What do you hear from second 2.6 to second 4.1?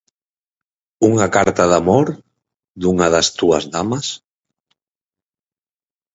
dunha das túas damas?